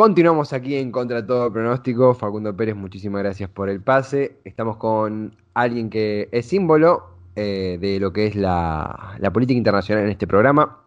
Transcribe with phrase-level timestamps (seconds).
[0.00, 2.14] Continuamos aquí en Contra Todo Pronóstico.
[2.14, 4.38] Facundo Pérez, muchísimas gracias por el pase.
[4.46, 7.04] Estamos con alguien que es símbolo
[7.36, 10.84] eh, de lo que es la, política internacional en este programa.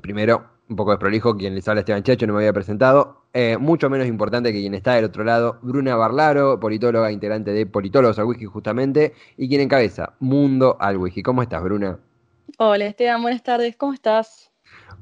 [0.00, 3.24] Primero, un poco de prolijo, quien les habla Esteban Chacho, no me había presentado.
[3.32, 7.66] Eh, mucho menos importante que quien está del otro lado, Bruna Barlaro, politóloga, integrante de
[7.66, 11.24] Politólogos al Wiki justamente, y quien encabeza Mundo al Wiki.
[11.24, 11.98] ¿Cómo estás, Bruna?
[12.58, 14.51] Hola, Esteban, buenas tardes, ¿cómo estás?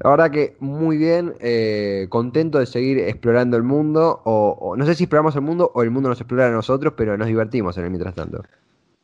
[0.02, 4.94] La verdad que muy bien, eh, contento de seguir explorando el mundo, o, no sé
[4.94, 7.84] si exploramos el mundo o el mundo nos explora a nosotros, pero nos divertimos en
[7.84, 8.42] el mientras tanto.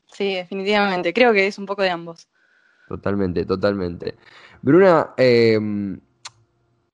[0.07, 2.29] Sí, definitivamente, creo que es un poco de ambos.
[2.89, 4.15] Totalmente, totalmente.
[4.63, 5.59] Bruna, eh,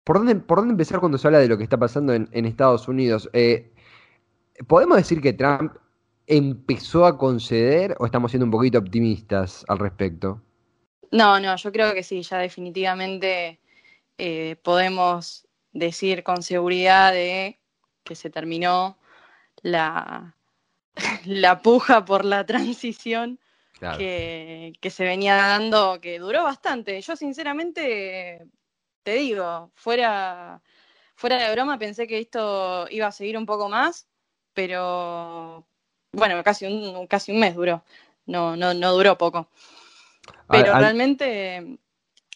[0.05, 2.89] ¿por, dónde, ¿por dónde empezar cuando se habla de lo que está pasando en, Estados
[2.89, 3.29] Unidos?
[3.33, 3.71] Eh,
[4.67, 5.75] ¿Podemos decir que Trump
[6.27, 10.41] empezó a conceder o estamos siendo un poquito optimistas al respecto?
[11.11, 13.61] No, no, yo creo que sí, ya definitivamente
[14.25, 17.59] eh, podemos decir con seguridad de
[18.05, 18.97] que se terminó
[19.63, 20.37] la,
[21.25, 23.41] la puja por la transición
[23.99, 27.01] que, se venía dando, que duró bastante.
[27.01, 28.47] Yo sinceramente,
[29.03, 30.63] te digo, fuera,
[31.17, 34.07] fuera de broma, pensé que esto iba a seguir un poco más,
[34.55, 35.67] pero
[36.13, 37.83] bueno, casi un, casi un mes duró,
[38.27, 39.49] no, no, no duró poco.
[40.49, 41.81] Pero realmente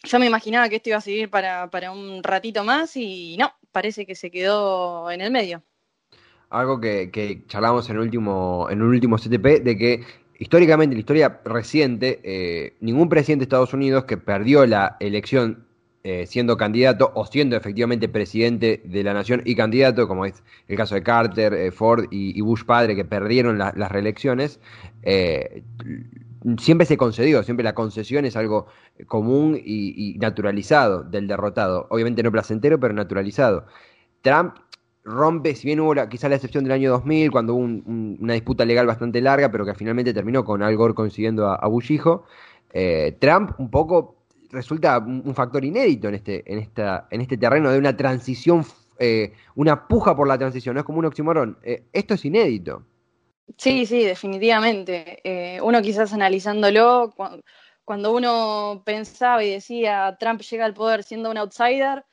[0.07, 4.05] yo me imaginaba que esto iba a seguir para, un ratito más y no, parece
[4.05, 5.61] que se quedó en el medio.
[6.49, 10.03] Algo que, charlamos en el último, en un último CTP, de que
[10.39, 15.67] históricamente, en la historia reciente, eh, ningún presidente de Estados Unidos que perdió la elección
[16.03, 20.77] eh, siendo candidato o siendo efectivamente presidente de la nación y candidato, como es el
[20.77, 24.61] caso de Carter, eh, Ford y, Bush padre, que perdieron las reelecciones,
[26.57, 28.67] siempre se concedió, siempre la concesión es algo
[29.07, 31.87] común y, naturalizado del derrotado.
[31.89, 33.65] Obviamente no placentero, pero naturalizado.
[34.21, 34.55] Trump
[35.03, 38.85] rompe, si bien hubo quizá la excepción del año 2000, cuando hubo una disputa legal
[38.85, 42.25] bastante larga, pero que finalmente terminó con Al Gore consiguiendo a, Bush hijo,
[42.73, 44.17] eh, Trump un poco
[44.51, 48.65] resulta un, factor inédito en este, en, esta, en este terreno de una transición,
[48.99, 51.57] eh, una puja por la transición, no es como un oxímoron.
[51.63, 52.83] Eh, esto es inédito.
[53.55, 55.21] Sí, sí, definitivamente.
[55.23, 57.13] Eh, uno quizás analizándolo,
[57.85, 62.03] cuando uno pensaba y decía Trump llega al poder siendo un outsider,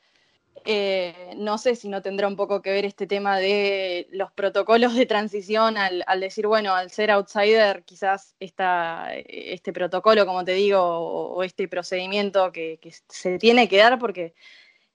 [0.67, 4.95] eh, no sé si no tendrá un poco que ver este tema de los protocolos
[4.95, 10.79] de transición al, decir, bueno, al ser outsider, quizás esta, este protocolo, como te digo,
[10.81, 12.79] o, este procedimiento que,
[13.09, 14.33] se tiene que dar, porque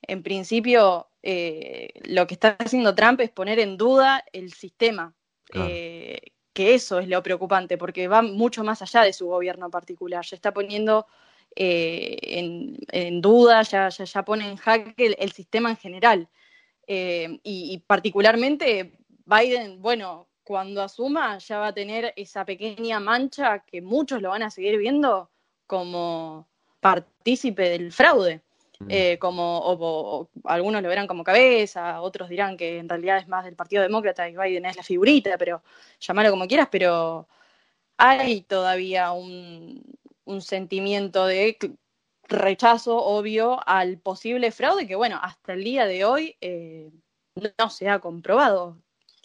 [0.03, 5.15] en principio eh, lo que está haciendo Trump es poner en duda el sistema
[5.55, 6.21] eh,
[6.53, 10.37] que eso es lo preocupante, porque va mucho más allá de su gobierno particular, ya
[10.37, 11.07] está poniendo
[11.57, 16.29] eh, en, duda, ya, ya, pone en jaque el, sistema en general.
[16.87, 18.93] Eh, y, particularmente
[19.27, 24.43] Biden, bueno, cuando asuma ya va a tener esa pequeña mancha que muchos lo van
[24.43, 25.31] a seguir viendo
[25.67, 26.49] como
[26.81, 28.43] partícipe del fraude.
[28.81, 28.87] Mm.
[28.89, 33.45] Eh, como o, algunos lo verán como cabeza, otros dirán que en realidad es más
[33.45, 35.63] del Partido Demócrata y Biden es la figurita, pero
[36.01, 37.29] llamalo como quieras, pero
[37.99, 39.85] hay todavía un,
[40.41, 41.59] sentimiento de
[42.29, 46.91] rechazo obvio al posible fraude que, bueno, hasta el día de hoy eh,
[47.59, 48.79] no se ha comprobado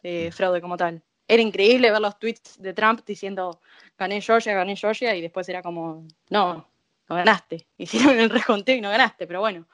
[0.03, 0.31] eh, mm.
[0.33, 1.01] fraude como tal.
[1.27, 3.61] Era increíble ver los tweets de Trump diciendo
[3.97, 6.67] gané Georgia, gané Georgia, y después era como, no,
[7.09, 7.67] no ganaste.
[7.77, 9.67] Hicieron el reconteo y no ganaste, pero bueno.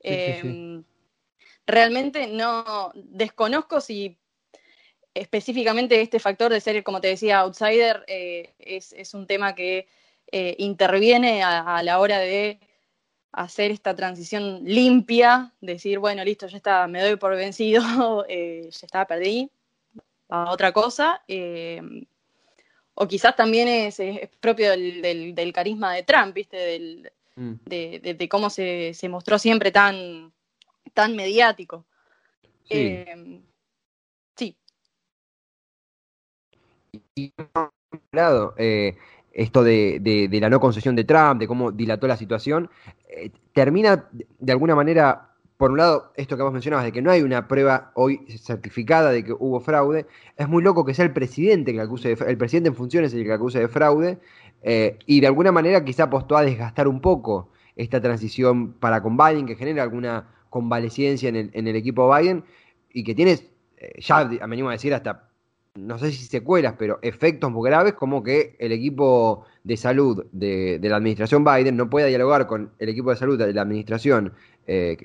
[0.00, 0.84] Em,
[1.66, 4.16] realmente no desconozco si
[5.14, 9.88] específicamente este factor de ser, como te decía, outsider, eh, es, un tema que
[10.30, 12.60] eh, interviene a, la hora de
[13.32, 17.82] hacer esta transición limpia, decir, bueno, listo, ya está, me doy por vencido,
[18.28, 19.50] eh, ya está, perdí,
[20.28, 21.22] a otra cosa.
[23.00, 24.00] O quizás también es,
[24.40, 27.12] propio del, carisma de Trump, ¿viste?
[27.36, 27.54] Mm.
[27.64, 30.32] de, cómo se, mostró siempre tan,
[30.94, 31.84] tan mediático.
[32.64, 32.76] Sí.
[32.76, 33.42] Eh,
[37.14, 37.32] y
[38.12, 38.96] lado, eh,
[39.32, 42.70] esto de, la no concesión de Trump, de cómo dilató la situación,
[43.08, 44.08] eh, termina
[44.38, 45.27] de alguna manera
[45.58, 49.10] por un lado, esto que vos mencionabas, de que no hay una prueba hoy certificada
[49.10, 50.06] de que hubo fraude,
[50.36, 53.24] es muy loco que sea el presidente que acuse de, el presidente en funciones el
[53.24, 54.20] que acuse de fraude,
[54.62, 59.16] eh, y de alguna manera quizá apostó a desgastar un poco esta transición para con
[59.16, 62.44] Biden, que genera alguna convalecencia en el, equipo Biden,
[62.92, 63.32] y que tiene,
[63.78, 65.28] eh, ya me animo a decir hasta,
[65.74, 70.78] no sé si secuelas, pero efectos muy graves, como que el equipo de salud de,
[70.80, 74.34] la administración Biden no pueda dialogar con el equipo de salud de la administración
[74.68, 74.96] eh,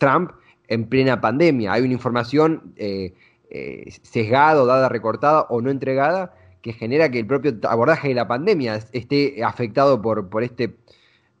[0.00, 0.32] Trump
[0.66, 1.72] en plena pandemia.
[1.72, 3.14] Hay una información eh,
[3.50, 8.26] eh, sesgada, dada, recortada o no entregada que genera que el propio abordaje de la
[8.28, 10.76] pandemia esté afectado por, por este,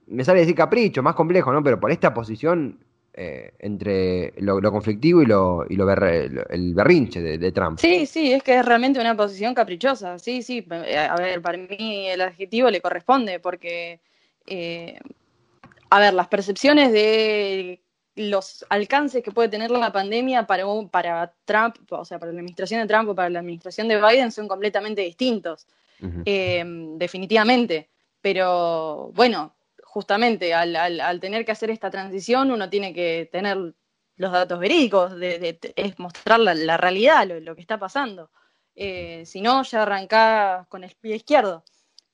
[0.06, 1.62] me sale decir capricho, más complejo, ¿no?
[1.62, 2.78] Pero por esta posición
[3.12, 7.78] eh, entre lo, conflictivo y, lo, y lo el berrinche de, Trump.
[7.78, 10.18] Sí, sí, es que es realmente una posición caprichosa.
[10.18, 14.00] Sí, sí, a ver, para mí el adjetivo le corresponde porque,
[14.46, 14.98] eh,
[15.90, 17.80] a ver, las percepciones de
[18.20, 22.80] los alcances que puede tener la pandemia para, para Trump, o sea, para la administración
[22.80, 25.66] de Trump o para la administración de Biden son completamente distintos,
[26.24, 26.64] eh,
[26.96, 27.88] definitivamente.
[28.20, 33.74] Pero bueno, justamente al, al, tener que hacer esta transición uno tiene que tener
[34.16, 38.30] los datos verídicos, de, es mostrar la, realidad, lo, que está pasando.
[38.74, 41.64] Eh, si no, ya arrancás con el pie izquierdo,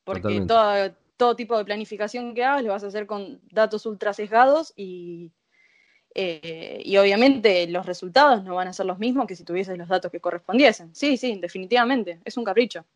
[0.04, 4.12] porque todo, todo, tipo de planificación que hagas lo vas a hacer con datos ultra
[4.12, 5.32] sesgados y,
[6.18, 9.88] eh, y obviamente los resultados no van a ser los mismos que si tuvieses los
[9.88, 10.94] datos que correspondiesen.
[10.94, 12.86] Sí, sí, definitivamente, es un capricho.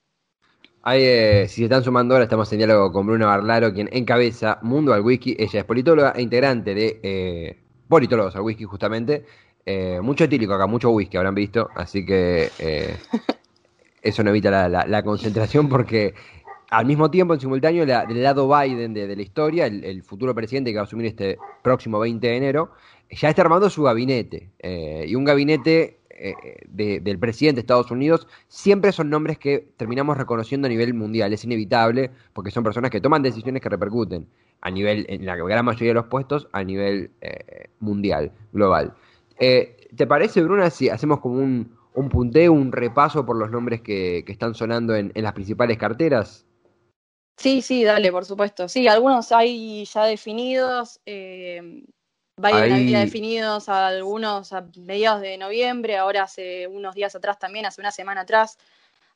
[0.87, 4.95] Eh, si se están sumando ahora, estamos en diálogo con Bruna Barlaro, quien encabeza Mundo
[4.95, 5.37] al Whisky.
[5.39, 9.27] Ella es politóloga e integrante de eh, Politólogos al Whisky, justamente.
[9.67, 12.51] Eh, mucho etílico acá, mucho whisky habrán visto, así que
[14.03, 16.15] eso no evita la, concentración porque
[16.71, 20.77] al mismo tiempo, en simultáneo, del lado Biden de, la historia, el, futuro presidente que
[20.77, 22.73] va a asumir este próximo 20 de enero,
[23.11, 24.51] ya está armando su gabinete.
[25.07, 26.35] y un gabinete eh,
[26.69, 31.33] del presidente de Estados Unidos siempre son nombres que terminamos reconociendo a nivel mundial.
[31.33, 34.29] Es inevitable porque son personas que toman decisiones que repercuten
[34.61, 38.93] a nivel, en la gran mayoría de los puestos, a nivel eh, mundial, global.
[39.39, 43.81] Eh, ¿Te parece, Bruna, si hacemos como un, un punteo, un repaso por los nombres
[43.81, 46.45] que, están sonando en, las principales carteras?
[47.39, 48.69] Sí, sí, dale, por supuesto.
[48.69, 51.01] Sí, algunos hay ya definidos.
[52.41, 57.81] Biden había definidos algunos a mediados de noviembre, ahora hace unos días atrás también, hace
[57.81, 58.59] una semana atrás,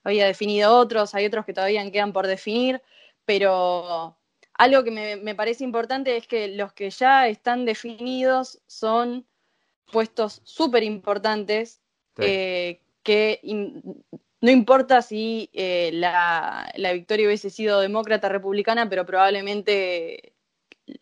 [0.02, 2.82] había definido otros, hay otros que todavía quedan por definir,
[3.24, 4.16] pero
[4.52, 9.26] algo que me, parece importante es que los que ya están definidos son
[9.90, 11.80] puestos súper importantes,
[12.18, 13.40] eh, que
[14.40, 20.33] no importa si eh, la, la victoria hubiese sido demócrata republicana, pero probablemente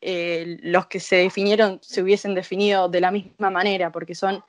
[0.01, 4.43] eh, los que se definieron se hubiesen definido de la misma manera, porque son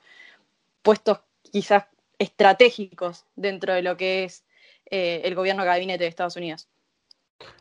[0.82, 1.20] puestos
[1.50, 1.84] quizás
[2.18, 4.44] estratégicos dentro de lo que es
[4.90, 6.68] eh, el gobierno gabinete de Estados Unidos.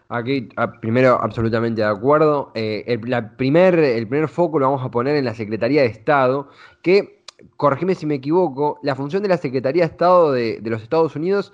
[0.09, 2.51] Aquí, ah, primero, absolutamente de acuerdo.
[2.53, 2.99] Eh, el,
[3.35, 6.49] primer, el primer foco lo vamos a poner en la Secretaría de Estado,
[6.83, 7.23] que,
[7.57, 11.53] corregime si me equivoco, la función de la Secretaría de Estado de, los Estados Unidos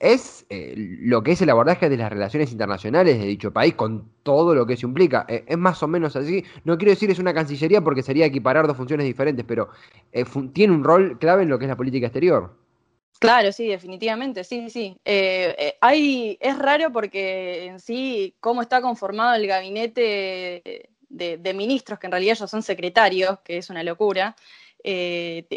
[0.00, 4.10] es eh, lo que es el abordaje de las relaciones internacionales de dicho país, con
[4.22, 5.26] todo lo que eso implica.
[5.28, 6.44] Eh, es más o menos así.
[6.64, 9.70] No quiero decir es una cancillería porque sería equiparar dos funciones diferentes, pero
[10.12, 12.56] eh, tiene un rol clave en lo que es la política exterior.
[13.18, 14.96] Claro, sí, definitivamente, sí, sí.
[15.80, 22.06] hay, es raro porque en sí, cómo está conformado el gabinete de, de ministros, que
[22.06, 24.36] en realidad ellos son secretarios, que es una locura,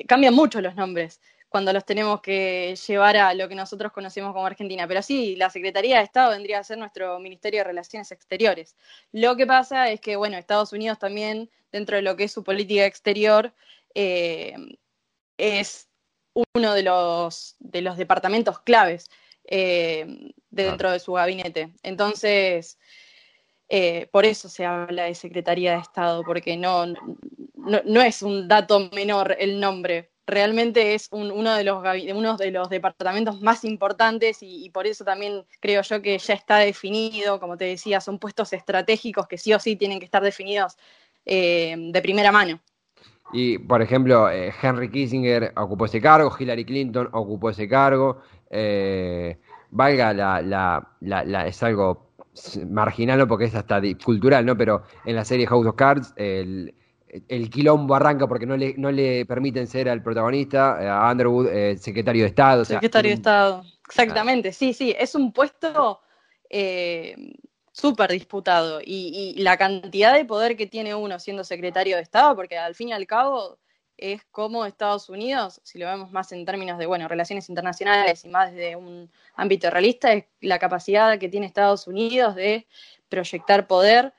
[0.07, 4.45] cambian mucho los nombres cuando los tenemos que llevar a lo que nosotros conocemos como
[4.45, 4.87] Argentina.
[4.87, 8.77] Pero sí, la Secretaría de Estado vendría a ser nuestro Ministerio de Relaciones Exteriores.
[9.11, 12.45] Lo que pasa es que, bueno, Estados Unidos también, dentro de lo que es su
[12.45, 13.53] política exterior,
[13.93, 14.55] eh,
[15.37, 15.89] es
[16.55, 19.11] uno de los, de los departamentos claves
[19.43, 21.73] eh, dentro de su gabinete.
[21.83, 22.79] Entonces,
[23.67, 28.89] eh, por eso se habla de Secretaría de Estado, porque no, no es un dato
[28.93, 31.83] menor el nombre realmente es uno, de los,
[32.15, 36.57] uno de los departamentos más importantes y, por eso también creo yo que ya está
[36.57, 40.77] definido, como te decía, son puestos estratégicos que sí o sí tienen que estar definidos
[41.25, 42.59] eh, de primera mano.
[43.33, 48.21] Y, por ejemplo, eh, Henry Kissinger ocupó ese cargo, Hillary Clinton ocupó ese cargo.
[48.49, 49.37] Eh,
[49.69, 52.11] valga la, es algo
[52.67, 54.57] marginal, porque es hasta cultural, ¿no?
[54.57, 56.73] Pero en la serie House of Cards, el,
[57.27, 61.47] el quilombo arranca porque no le, no le permiten ser al protagonista, eh, a Underwood,
[61.47, 62.65] eh, secretario de Estado.
[62.65, 66.01] Secretario de Estado, exactamente, sí, sí, es un puesto
[66.49, 67.15] eh,
[67.71, 72.57] súper disputado y, la cantidad de poder que tiene uno siendo secretario de Estado, porque
[72.57, 73.57] al fin y al cabo
[73.97, 78.29] es como Estados Unidos, si lo vemos más en términos de, bueno, relaciones internacionales y
[78.29, 82.67] más desde un ámbito realista, es la capacidad que tiene Estados Unidos de
[83.09, 84.13] proyectar poder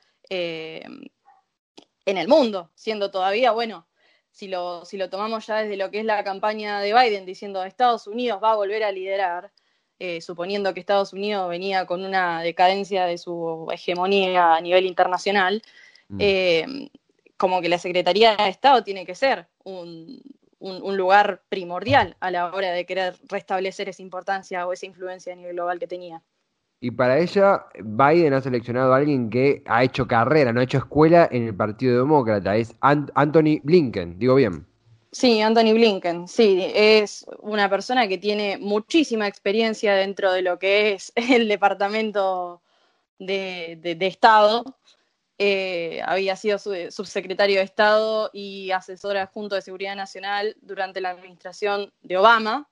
[2.06, 3.86] en el mundo, siendo todavía, bueno,
[4.30, 7.62] si lo, si lo tomamos ya desde lo que es la campaña de Biden diciendo
[7.64, 9.52] Estados Unidos va a volver a liderar,
[9.98, 15.62] eh, suponiendo que Estados Unidos venía con una decadencia de su hegemonía a nivel internacional,
[16.08, 16.16] mm.
[16.18, 16.90] eh,
[17.36, 20.22] como que la Secretaría de Estado tiene que ser un,
[20.62, 25.36] un, lugar primordial a la hora de querer restablecer esa importancia o esa influencia a
[25.36, 26.22] nivel global que tenía.
[26.84, 30.78] Y para ella, Biden ha seleccionado a alguien que ha hecho carrera, no ha hecho
[30.78, 34.66] escuela en el Partido Demócrata, es Anthony Blinken, digo bien.
[35.12, 40.94] Sí, Anthony Blinken, sí, es una persona que tiene muchísima experiencia dentro de lo que
[40.94, 42.62] es el Departamento
[43.20, 44.64] de, Estado,
[45.38, 51.92] eh, había sido subsecretario de Estado y asesor adjunto de Seguridad Nacional durante la administración
[52.02, 52.68] de Obama.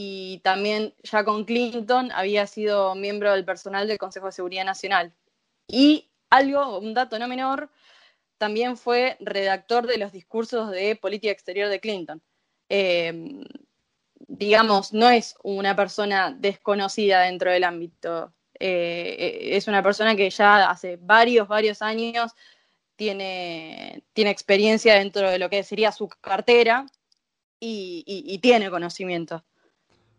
[0.00, 5.12] Y también ya con Clinton había sido miembro del personal del Consejo de Seguridad Nacional.
[5.66, 7.68] Y algo, un dato no menor,
[8.38, 12.22] también fue redactor de los discursos de política exterior de Clinton.
[12.68, 13.44] Eh,
[14.28, 20.70] digamos, no es una persona desconocida dentro del ámbito eh, es una persona que ya
[20.70, 22.32] hace varios, varios años
[22.96, 26.86] tiene, tiene experiencia dentro de lo que sería su cartera
[27.60, 29.44] y, tiene conocimiento.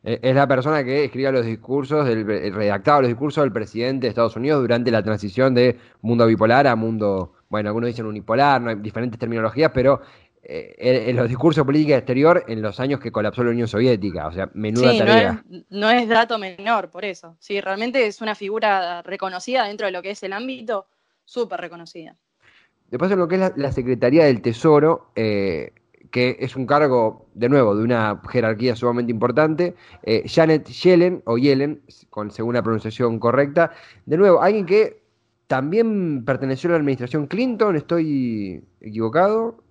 [0.03, 4.09] Eh, es la persona que escribía los discursos, del, redactaba los discursos del presidente de
[4.09, 8.69] Estados Unidos durante la transición de mundo bipolar a mundo, bueno, algunos dicen unipolar, no
[8.69, 10.01] hay diferentes terminologías, pero
[10.41, 14.27] eh, en los discursos de política exterior en los años que colapsó la Unión Soviética.
[14.27, 15.43] O sea, menuda tarea.
[15.69, 17.35] No es, dato menor, por eso.
[17.39, 20.87] Sí, realmente es una figura reconocida dentro de lo que es el ámbito,
[21.25, 22.15] súper reconocida.
[22.89, 25.73] Después, en lo que es la, Secretaría del Tesoro, eh,
[26.11, 31.37] que es un cargo, de nuevo, de una jerarquía sumamente importante, eh, Janet Yellen, o
[31.37, 33.71] Yellen, con, según la pronunciación correcta,
[34.05, 35.03] de nuevo, alguien que
[35.47, 39.63] también perteneció a la administración Clinton, ¿estoy equivocado?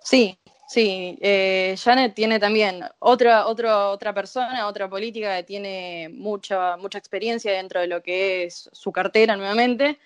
[0.00, 0.36] Sí,
[0.68, 1.18] sí.
[1.20, 7.52] Eh, Janet tiene también otra, otra, otra persona, otra política que tiene mucha, mucha experiencia
[7.52, 9.98] dentro de lo que es su cartera nuevamente.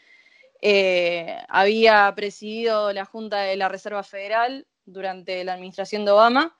[0.61, 6.57] Eh, había presidido la Junta de la Reserva Federal durante la administración de Obama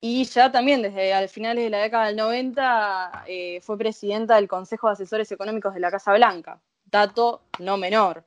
[0.00, 4.48] y ya también desde al finales de la década del 90 eh, fue presidenta del
[4.48, 8.24] Consejo de Asesores Económicos de la Casa Blanca, dato no menor.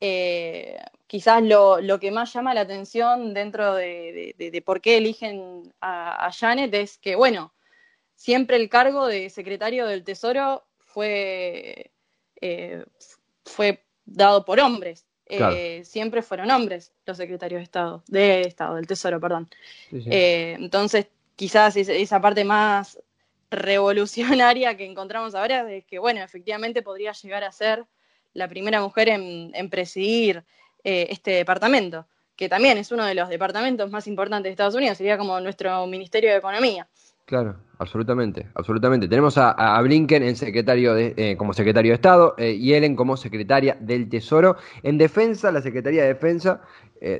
[0.00, 6.72] Eh, quizás lo, que más llama la atención dentro de, por qué eligen a, Janet
[6.72, 7.52] es que, bueno,
[8.14, 11.90] siempre el cargo de secretario del Tesoro fue,
[12.40, 12.82] eh,
[13.44, 15.04] fue dado por hombres.
[15.30, 19.48] Eh, siempre fueron hombres los secretarios de Estado, de Estado, del Tesoro, perdón.
[19.90, 21.06] entonces,
[21.36, 22.98] quizás esa parte más
[23.50, 27.84] revolucionaria que encontramos ahora es que, bueno, efectivamente podría llegar a ser
[28.32, 30.44] la primera mujer en, presidir
[30.84, 32.06] eh, este departamento,
[32.36, 35.86] que también es uno de los departamentos más importantes de Estados Unidos, sería como nuestro
[35.86, 36.88] Ministerio de Economía.
[37.30, 39.06] Claro, absolutamente, absolutamente.
[39.06, 43.16] Tenemos a, Blinken en secretario de, eh, como secretario de Estado eh, y Ellen como
[43.16, 44.56] secretaria del Tesoro.
[44.82, 46.60] En defensa, la Secretaría de Defensa,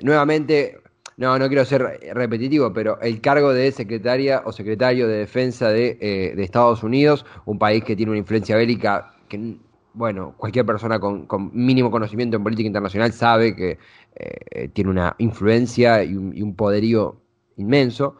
[0.03, 0.81] nuevamente,
[1.17, 5.95] no, no quiero ser repetitivo, pero el cargo de secretaria o secretario de Defensa de,
[5.95, 9.57] de Estados Unidos, un país que tiene una influencia bélica que
[9.93, 13.79] bueno, cualquier persona con, mínimo conocimiento en política internacional sabe que
[14.17, 17.21] eh, tiene una influencia y un, poderío
[17.57, 18.17] inmenso.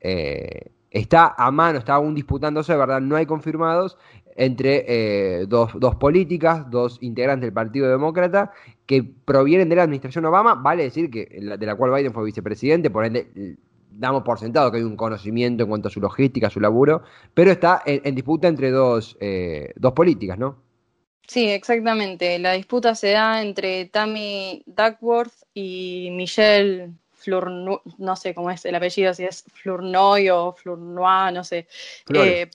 [0.00, 3.98] Eh, está a mano, está aún disputándose, de verdad, no hay confirmados,
[4.36, 8.52] entre eh, dos, dos, políticas, dos integrantes del Partido Demócrata,
[8.86, 12.90] que provienen de la administración Obama, vale decir que de la cual Biden fue vicepresidente,
[12.90, 13.56] por ende
[13.90, 17.50] damos por sentado que hay un conocimiento en cuanto a su logística, su laburo, pero
[17.50, 19.16] está en, disputa entre dos,
[19.76, 20.58] dos políticas, ¿no?
[21.28, 22.38] Sí, exactamente.
[22.38, 26.92] La disputa se da entre Tammy Duckworth y Michelle
[27.24, 31.66] Flournoy, no sé cómo es el apellido, si es Flournoy o Flournoy, no sé.
[32.12, 32.50] Eh,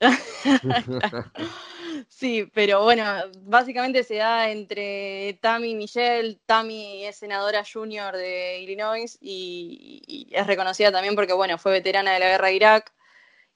[2.08, 3.04] sí, pero bueno,
[3.42, 6.38] básicamente se da entre Tammy y Michelle.
[6.46, 12.12] Tammy es senadora junior de Illinois y, y es reconocida también porque, bueno, fue veterana
[12.12, 12.92] de la guerra de Irak.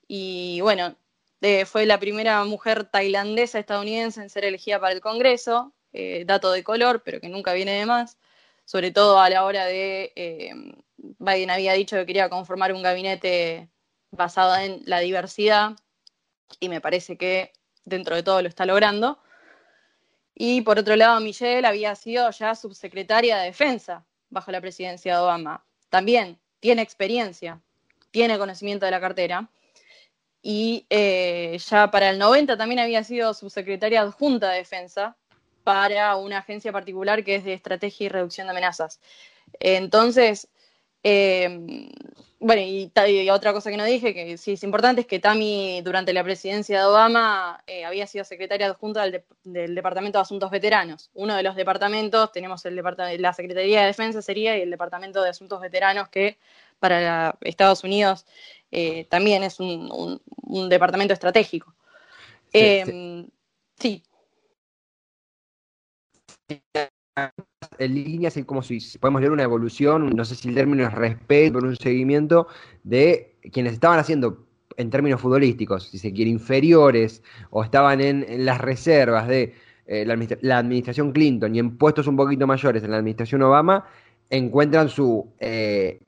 [0.07, 0.97] Y bueno,
[1.67, 6.65] fue la primera mujer tailandesa estadounidense en ser elegida para el Congreso, eh, dato de
[6.65, 8.19] color, pero que nunca viene de más,
[8.69, 10.53] sobre todo a la hora de, eh,
[10.99, 13.71] Biden había dicho que quería conformar un gabinete
[14.11, 15.73] basado en la diversidad,
[16.61, 17.55] y me parece que
[17.87, 19.19] dentro de todo lo está logrando.
[20.35, 25.23] Y por otro lado, Michelle había sido ya subsecretaria de Defensa bajo la presidencia de
[25.23, 25.65] Obama.
[25.89, 27.63] También tiene experiencia,
[28.11, 29.49] tiene conocimiento de la cartera
[30.43, 35.17] y eh, ya para el 90 también había sido subsecretaria adjunta de defensa
[35.69, 39.01] para una agencia particular que es de estrategia y reducción de amenazas.
[39.61, 40.49] Entonces,
[41.03, 41.91] em,
[42.41, 42.91] bueno, y,
[43.29, 46.79] otra cosa que no dije, que sí es importante, es que Tami durante la presidencia
[46.79, 51.11] de Obama eh, había sido secretaria adjunta del, del, Departamento de Asuntos Veteranos.
[51.13, 52.75] Uno de los departamentos, tenemos el
[53.19, 56.39] la Secretaría de Defensa sería y el Departamento de Asuntos Veteranos, que
[56.79, 58.25] para Estados Unidos
[58.71, 60.19] eh, también es un,
[60.71, 61.75] departamento estratégico.
[62.55, 63.29] sí.
[63.79, 64.03] sí
[67.79, 70.93] en líneas y como si podemos leer una evolución, no sé si el término es
[70.93, 72.49] respeto, pero un seguimiento
[72.85, 78.61] de quienes estaban haciendo en términos futbolísticos, si se quiere, inferiores o estaban en, las
[78.61, 79.55] reservas de
[79.87, 83.85] eh, la, administración Clinton y en puestos un poquito mayores en la administración Obama,
[84.31, 86.01] encuentran su eh,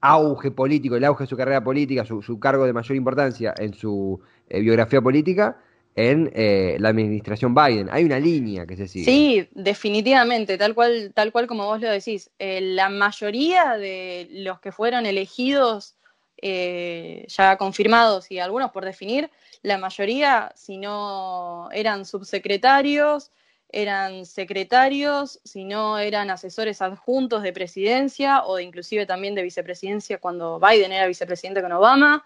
[0.00, 4.20] auge político, el auge de su carrera política, su, cargo de mayor importancia en su
[4.48, 5.58] eh, biografía política
[5.96, 7.88] en eh, la administración Biden.
[7.90, 9.04] Hay una línea que se sigue.
[9.04, 12.30] Sí, definitivamente, tal cual, tal cual como vos lo decís.
[12.38, 15.94] Eh, la mayoría de los que fueron elegidos,
[16.42, 19.30] eh, ya confirmados y algunos por definir,
[19.62, 23.30] la mayoría, si no eran subsecretarios,
[23.70, 30.18] eran secretarios, si no eran asesores adjuntos de presidencia o de inclusive también de vicepresidencia
[30.18, 32.24] cuando Biden era vicepresidente con Obama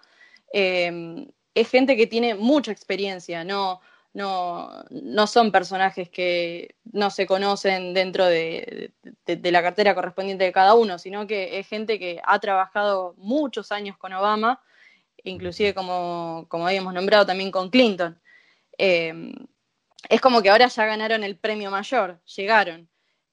[1.61, 3.81] es gente que tiene mucha experiencia, no,
[4.15, 8.93] no, no son personajes que no se conocen dentro de,
[9.27, 13.97] la cartera correspondiente de cada uno, sino que es gente que ha trabajado muchos años
[13.97, 14.63] con Obama,
[15.25, 18.21] inclusive como, como habíamos nombrado también con Clinton.
[18.79, 19.33] Eh,
[20.09, 22.89] es como que ahora ya ganaron el premio mayor, llegaron.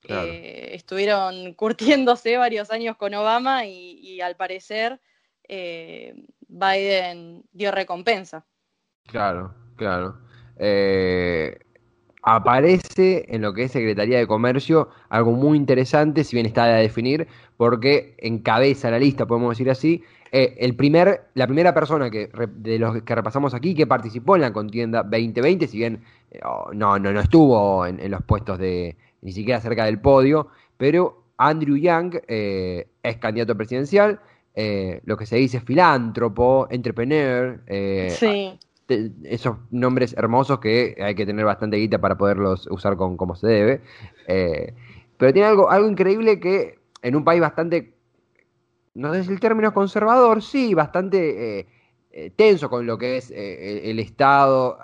[0.08, 5.00] Eh, estuvieron curtiéndose varios años con Obama y, al parecer
[5.48, 6.14] eh,
[6.56, 8.46] Biden dio recompensa.
[9.08, 10.18] Claro, claro.
[10.58, 11.60] Eh,
[12.24, 16.78] aparece en lo que es Secretaría de Comercio algo muy interesante, si bien está a
[16.78, 22.30] definir, porque encabeza la lista, podemos decir así, eh, el primer, la primera persona que,
[22.56, 26.72] de los que repasamos aquí que participó en la contienda 2020, si bien eh, oh,
[26.74, 30.48] no, no, no estuvo en, los puestos de ni siquiera cerca del podio,
[30.78, 34.22] pero Andrew Yang es candidato presidencial,
[34.56, 38.58] eh, lo que se dice filántropo, entrepreneur, eh,
[39.24, 43.48] esos nombres hermosos que hay que tener bastante guita para poderlos usar con como se
[43.48, 43.82] debe.
[44.28, 44.74] Eh,
[45.18, 47.96] pero tiene algo, algo increíble que en un país bastante,
[48.94, 51.68] no sé si el término es conservador, sí, bastante
[52.38, 54.78] tenso con lo que es el Estado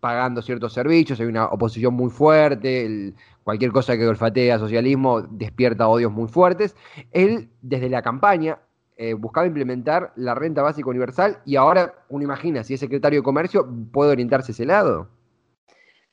[0.00, 3.12] pagando ciertos servicios, hay una oposición muy fuerte,
[3.44, 6.74] cualquier cosa que olfatea socialismo despierta odios muy fuertes.
[7.12, 8.58] Él, desde la campaña,
[9.00, 13.22] eh, buscaba implementar la renta básica universal y ahora uno imagina, si es secretario de
[13.22, 15.08] comercio, puede orientarse ese lado.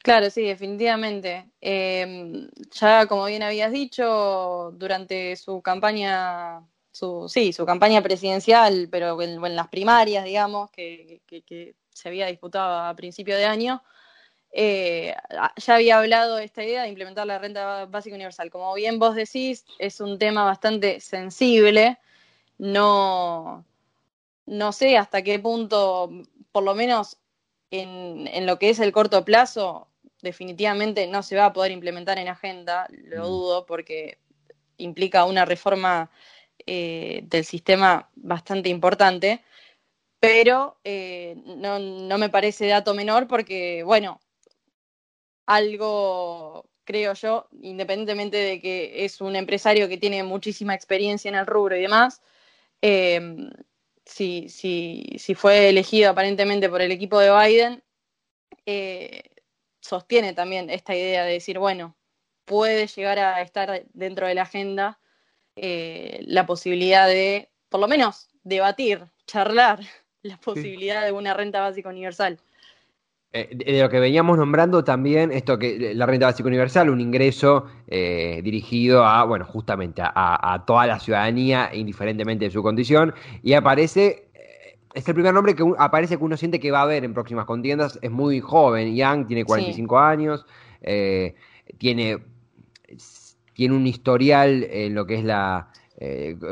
[0.03, 1.49] Claro, sí, definitivamente.
[1.59, 9.19] Em, ya como bien habías dicho, durante su campaña, su, sí, su campaña presidencial, pero
[9.19, 11.21] en, las primarias, digamos, que,
[11.89, 13.81] se había disputado a principio de año,
[14.51, 15.15] eh,
[15.57, 18.51] ya había hablado de esta idea de implementar la renta básica universal.
[18.51, 21.97] Como bien vos decís, es un tema bastante sensible
[22.57, 23.65] no,
[24.45, 26.09] no sé hasta qué punto,
[26.51, 27.17] por lo menos
[27.71, 29.87] en, en, lo que es el corto plazo,
[30.21, 33.27] definitivamente no se va a poder implementar en agenda, lo mm.
[33.27, 34.19] dudo, porque
[34.77, 36.09] implica una reforma
[36.67, 39.43] eh, del sistema bastante importante,
[40.19, 44.19] pero eh, no, no me parece dato menor porque, bueno,
[45.45, 51.45] algo creo yo, independientemente de que es un empresario que tiene muchísima experiencia en el
[51.45, 52.21] rubro y demás,
[52.81, 53.49] eh,
[54.05, 57.83] si, si, fue elegido aparentemente por el equipo de Biden,
[58.65, 59.23] eh,
[59.79, 61.95] sostiene también esta idea de decir, bueno,
[62.45, 64.99] puede llegar a estar dentro de la agenda
[65.55, 69.79] eh, la posibilidad de, por lo menos, debatir, charlar
[70.21, 72.39] la posibilidad de una renta básica universal.
[73.37, 77.65] Eh, de lo que veníamos nombrando también, esto que la renta básica universal, un ingreso
[77.85, 84.29] eh, dirigido a, bueno, justamente a, toda la ciudadanía, indiferentemente de su condición, y aparece,
[84.33, 87.13] eh, es el primer nombre que aparece que uno siente que va a haber en
[87.13, 90.45] próximas contiendas, es muy joven, Young tiene 45 años,
[91.77, 92.19] tiene,
[93.53, 95.71] tiene un historial en lo que es la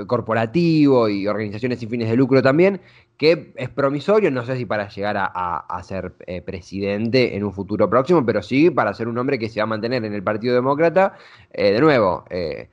[0.08, 2.82] corporativo y organizaciones sin fines de lucro también,
[3.24, 7.90] que es promisorio, no sé si para llegar a, ser eh, presidente en un futuro
[7.90, 10.54] próximo, pero sí para ser un hombre que se va a mantener en el Partido
[10.54, 11.16] Demócrata,
[11.54, 12.68] eh, de nuevo, eh,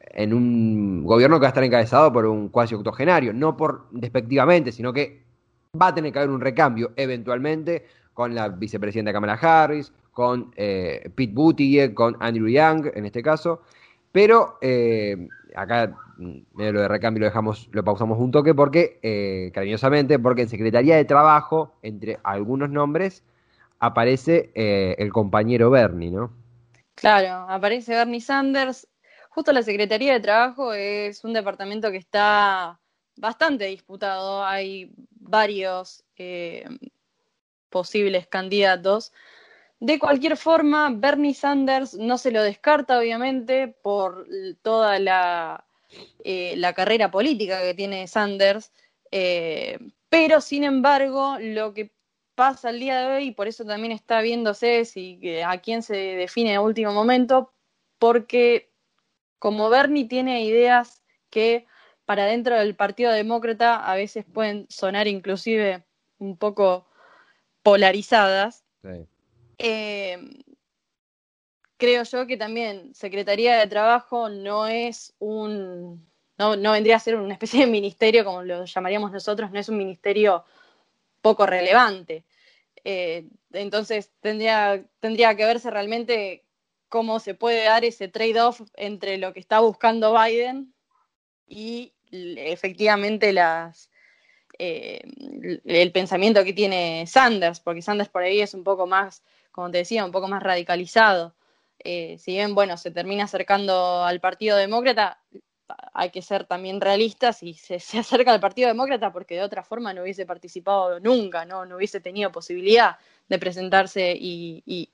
[0.00, 4.72] en un gobierno que va a estar encabezado por un cuasi octogenario, no por despectivamente,
[4.72, 5.22] sino que
[5.78, 7.84] va a tener que haber un recambio eventualmente
[8.14, 13.60] con la vicepresidenta Kamala Harris, con Pete Buttigieg, con Andrew Young en este caso,
[14.12, 14.56] pero
[15.54, 20.42] acá medio lo de recambio lo dejamos, lo pausamos un toque porque, eh, cariñosamente, porque
[20.42, 23.24] en Secretaría de Trabajo, entre algunos nombres,
[23.78, 26.32] aparece eh, el compañero Bernie, ¿no?
[26.94, 28.86] Claro, aparece Bernie Sanders.
[29.30, 32.78] Justo la Secretaría de Trabajo es un departamento que está
[33.16, 34.44] bastante disputado.
[34.44, 36.64] Hay varios eh,
[37.70, 39.12] posibles candidatos.
[39.78, 44.26] De cualquier forma, Bernie Sanders no se lo descarta, obviamente, por
[44.60, 45.64] toda la,
[46.24, 48.72] eh, la carrera política que tiene Sanders,
[49.10, 51.92] eh, pero sin embargo, lo que
[52.34, 55.94] pasa el día de hoy, y por eso también está viéndose si, a quién se
[55.94, 57.52] define en último momento,
[57.98, 58.70] porque
[59.38, 61.66] como Bernie tiene ideas que
[62.04, 65.84] para dentro del Partido Demócrata a veces pueden sonar inclusive
[66.18, 66.86] un poco
[67.62, 68.64] polarizadas.
[69.58, 70.18] Eh,
[71.80, 76.06] creo yo que también Secretaría de Trabajo no es un,
[76.38, 79.78] no, vendría a ser una especie de ministerio como lo llamaríamos nosotros, no es un
[79.78, 80.44] ministerio
[81.20, 82.24] poco relevante.
[82.84, 86.44] Eh, entonces tendría, tendría que verse realmente
[86.88, 90.72] cómo se puede dar ese trade-off entre lo que está buscando Biden
[91.46, 93.90] y efectivamente las,
[94.58, 95.00] eh,
[95.64, 99.78] el pensamiento que tiene Sanders, porque Sanders por ahí es un poco más, como te
[99.78, 101.34] decía, un poco más radicalizado.
[101.84, 105.18] Eh, si bien, bueno, se termina acercando al Partido Demócrata,
[105.94, 109.92] hay que ser también realistas y se, acerca al Partido Demócrata porque de otra forma
[109.92, 112.96] no hubiese participado nunca, no, no hubiese tenido posibilidad
[113.28, 114.90] de presentarse y,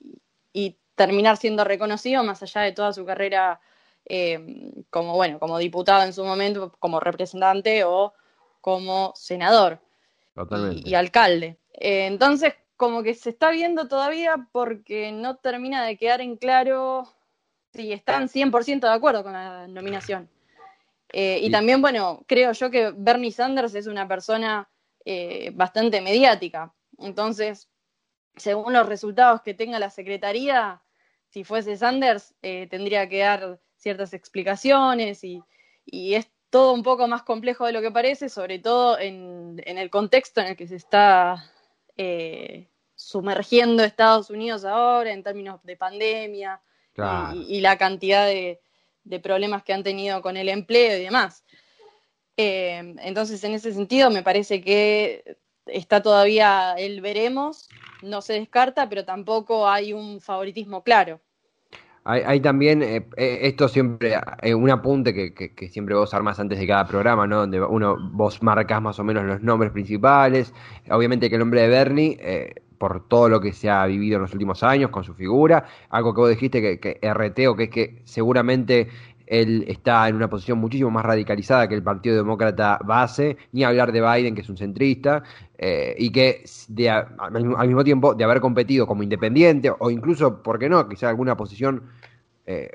[0.94, 3.60] terminar siendo reconocido más allá de toda su carrera
[4.06, 8.14] eh, como, bueno, como diputado en su momento, como representante o
[8.62, 9.78] como senador
[10.84, 11.58] y, alcalde.
[11.74, 17.08] Eh, entonces, como que se está viendo todavía porque no termina de quedar en claro
[17.72, 20.30] si están 100% de acuerdo con la nominación.
[21.12, 24.68] Eh, y, también, bueno, creo yo que Bernie Sanders es una persona
[25.04, 26.74] eh, bastante mediática.
[26.98, 27.68] Entonces,
[28.36, 30.82] según los resultados que tenga la Secretaría,
[31.28, 35.42] si fuese Sanders, tendría que dar ciertas explicaciones y,
[35.84, 39.90] y es todo un poco más complejo de lo que parece, sobre todo en, el
[39.90, 41.52] contexto en el que se está
[41.96, 46.60] eh, sumergiendo Estados Unidos ahora en términos de pandemia
[47.34, 48.60] y, la cantidad de,
[49.22, 51.44] problemas que han tenido con el empleo y demás.
[52.36, 57.68] Eh, entonces, en ese sentido, me parece que está todavía el veremos,
[58.02, 61.20] no se descarta, pero tampoco hay un favoritismo claro.
[62.08, 66.64] Hay, también, eh, eh, esto siempre, eh, un apunte que, siempre vos armas antes de
[66.64, 67.38] cada programa, ¿no?
[67.38, 70.54] Donde uno, vos marcas más o menos los nombres principales.
[70.88, 74.32] Obviamente que el nombre de Bernie, por todo lo que se ha vivido en los
[74.32, 77.70] últimos años con su figura, algo que vos dijiste que, que RT o que es
[77.70, 78.86] que seguramente
[79.26, 83.92] él está en una posición muchísimo más radicalizada que el Partido Demócrata base, ni hablar
[83.92, 85.22] de Biden, que es un centrista,
[85.58, 86.44] eh, y que
[87.18, 91.36] al mismo tiempo de haber competido como independiente, o incluso, ¿por qué no?, quizá alguna
[91.36, 91.82] posición
[92.46, 92.70] eh,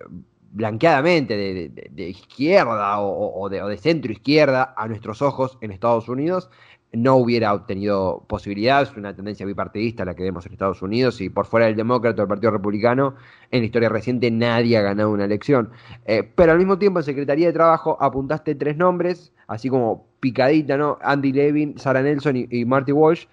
[0.52, 6.50] blanqueadamente de, izquierda o, de, o de centro izquierda a nuestros ojos en Estados Unidos,
[6.94, 11.30] no hubiera obtenido posibilidades, es una tendencia bipartidista la que vemos en Estados Unidos y
[11.30, 13.16] por fuera del demócrata o del Partido Republicano,
[13.50, 15.70] en la historia reciente nadie ha ganado una elección.
[16.06, 20.76] Eh, pero al mismo tiempo en Secretaría de Trabajo apuntaste tres nombres, así como picadita,
[20.78, 20.98] ¿no?
[21.02, 23.26] Andy Levin, Sarah Nelson y, Marty Walsh,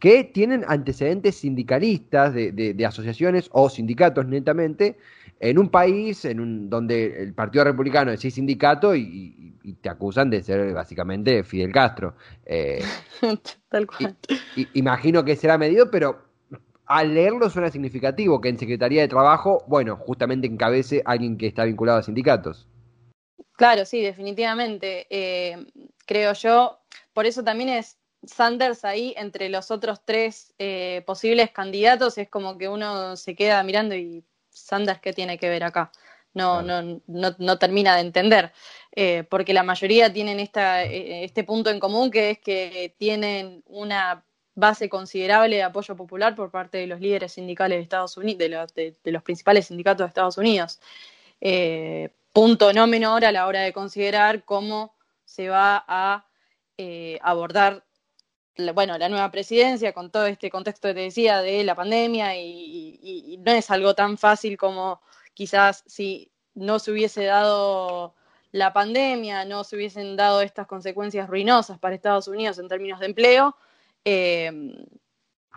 [0.00, 4.96] que tienen antecedentes sindicalistas de, de asociaciones o sindicatos netamente,
[5.38, 9.42] en un país en un, donde el Partido Republicano es sindicato y,
[9.80, 12.14] te acusan de ser básicamente Fidel Castro.
[12.44, 12.84] Eh,
[13.68, 14.16] Tal cual.
[14.74, 16.22] imagino que será medido, pero
[16.86, 21.64] al leerlo suena significativo que en Secretaría de Trabajo, bueno, justamente encabece alguien que está
[21.64, 22.68] vinculado a sindicatos.
[23.56, 25.06] Claro, sí, definitivamente.
[25.10, 25.66] Eh,
[26.06, 26.78] creo yo,
[27.12, 32.58] por eso también es Sanders ahí entre los otros tres eh, posibles candidatos, es como
[32.58, 34.24] que uno se queda mirando y
[34.56, 35.92] Sanders, ¿qué tiene que ver acá?
[36.34, 38.52] No, no, no, termina de entender,
[38.92, 43.62] eh, porque la mayoría tienen esta, eh, este punto en común, que es que tienen
[43.66, 44.22] una
[44.54, 49.12] base considerable de apoyo popular por parte de los líderes sindicales de Estados Unidos, de
[49.12, 50.78] los, principales sindicatos de Estados Unidos.
[51.40, 56.26] Eh, punto no menor a la hora de considerar cómo se va a
[57.22, 57.85] abordar
[58.74, 63.38] bueno, la nueva presidencia con todo este contexto que te decía de la pandemia y,
[63.44, 65.00] no es algo tan fácil como
[65.34, 68.14] quizás si no se hubiese dado
[68.52, 73.06] la pandemia, no se hubiesen dado estas consecuencias ruinosas para Estados Unidos en términos de
[73.06, 73.56] empleo,
[74.04, 74.50] eh,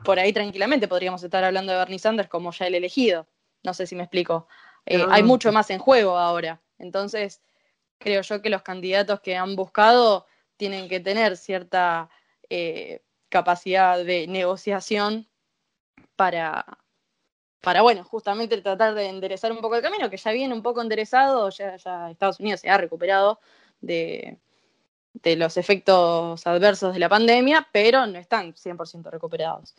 [0.03, 3.27] por ahí tranquilamente podríamos estar hablando de Bernie Sanders como ya el elegido.
[3.63, 4.47] No sé si me explico.
[4.85, 6.61] Eh, hay mucho más en juego ahora.
[6.77, 7.41] Entonces,
[7.97, 10.25] creo yo que los candidatos que han buscado
[10.57, 12.09] tienen que tener cierta
[12.49, 15.27] eh, capacidad de negociación
[16.15, 16.65] para,
[17.61, 20.81] para, bueno, justamente tratar de enderezar un poco el camino, que ya viene un poco
[20.81, 23.39] enderezado, ya, Estados Unidos se ha recuperado
[23.81, 24.37] de,
[25.13, 29.75] de los efectos adversos de la pandemia, pero no están 100% recuperados.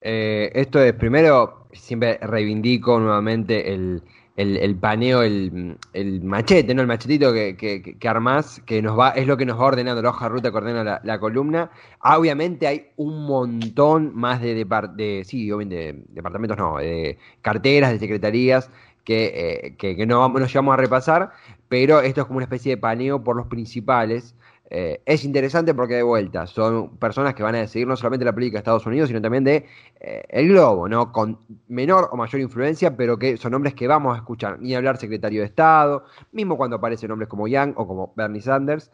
[0.00, 4.02] Eh, esto es, primero, siempre reivindico nuevamente el,
[4.36, 6.82] el, paneo, el, machete, ¿no?
[6.82, 10.02] El machetito que, que, que, armás, que nos va, es lo que nos va ordenando,
[10.02, 11.70] la hoja ruta que ordena la, columna.
[12.02, 14.54] obviamente hay un montón más de,
[14.96, 18.70] de, sí, obviamente, departamentos no, de carteras, de secretarías,
[19.04, 21.30] que, eh, que, no nos llevamos a repasar,
[21.68, 24.34] pero esto es como una especie de paneo por los principales.
[24.70, 28.32] Eh, es interesante porque de vuelta son personas que van a decidir no solamente la
[28.32, 29.66] política de Estados Unidos, sino también de
[30.00, 31.12] eh, el globo, ¿no?
[31.12, 34.58] Con menor o mayor influencia, pero que son nombres que vamos a escuchar.
[34.60, 38.90] Ni hablar secretario de Estado, mismo cuando aparecen nombres como Young o como Bernie Sanders.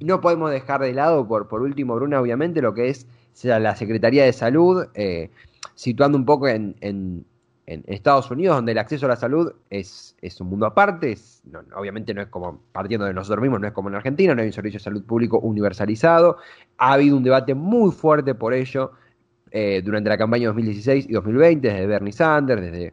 [0.00, 3.06] No podemos dejar de lado, por, por último, Bruna, obviamente, lo que es
[3.42, 4.86] la Secretaría de Salud,
[5.74, 7.26] situando un poco en
[7.66, 11.16] Estados Unidos, donde el acceso a la salud es, es un mundo aparte,
[11.76, 14.48] obviamente no es como, partiendo de nosotros mismos, no es como en Argentina, no hay
[14.48, 16.38] un servicio de salud público universalizado,
[16.78, 18.92] ha habido un debate muy fuerte por ello
[19.52, 22.92] eh, durante la campaña 2016 y 2020, desde Bernie Sanders, desde eh,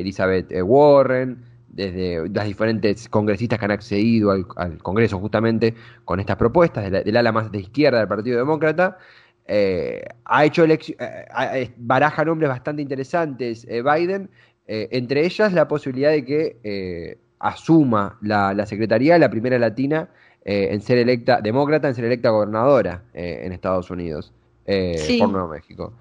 [0.00, 6.36] Elizabeth eh, Warren, desde las diferentes congresistas que han accedido al, Congreso justamente con estas
[6.36, 8.98] propuestas, del ala más de izquierda del Partido Demócrata,
[9.46, 14.30] eh, ha hecho eh, baraja nombres bastante interesantes eh, Biden,
[14.66, 20.08] entre ellas la posibilidad de que asuma la, secretaría, la primera latina
[20.42, 24.32] en ser electa, demócrata, en ser electa gobernadora en Estados Unidos,
[24.64, 25.92] por Nuevo México.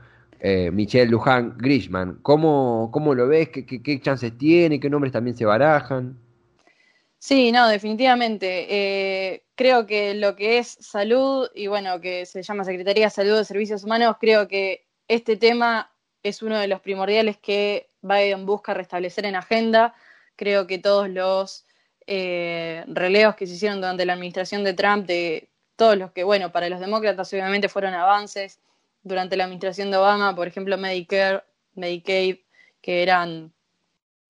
[0.71, 3.49] Michelle Luján Grishman, ¿cómo, ¿cómo, lo ves?
[3.49, 4.79] ¿Qué, qué chances tiene?
[4.79, 6.15] ¿Qué nombres también se barajan?
[7.25, 8.67] Sí, no, definitivamente.
[8.69, 13.37] Eh, creo que lo que es salud, y bueno, que se llama Secretaría de Salud
[13.37, 15.89] de Servicios Humanos, creo que este tema
[16.21, 19.95] es uno de los primordiales que Biden busca restablecer en agenda.
[20.35, 21.65] Creo que todos los
[22.07, 26.51] eh, releos que se hicieron durante la administración de Trump, de todos los que, bueno,
[26.51, 28.59] para los demócratas obviamente fueron avances.
[29.01, 31.41] Durante la administración de Obama, por ejemplo, Medicare,
[31.75, 32.39] Medicaid,
[32.81, 33.52] que eran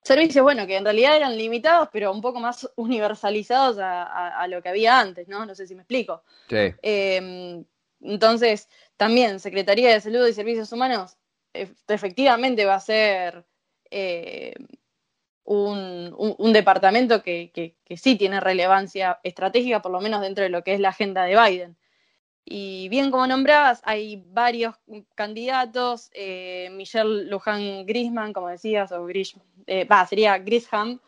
[0.03, 4.69] servicios, bueno, que en realidad eran limitados, pero un poco más universalizados a, lo que
[4.69, 5.45] había antes, ¿no?
[5.45, 6.23] No sé si me explico.
[6.49, 6.73] Sí.
[6.81, 7.63] Em,
[8.01, 11.17] entonces, también Secretaría de Salud y Servicios Humanos
[11.53, 13.45] efectivamente va a ser
[13.91, 14.53] eh,
[15.45, 20.73] un, departamento que, que, sí tiene relevancia estratégica, por lo menos dentro de lo que
[20.73, 21.77] es la agenda de Biden.
[22.45, 24.75] Y bien como nombrás, hay varios
[25.15, 29.05] candidatos, eh, Michelle Luján Grisman, como decías, o
[29.67, 30.99] eh, sería Grisham,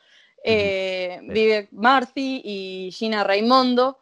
[0.44, 4.00] eh, Vivek Marcy y Gina Raimondo.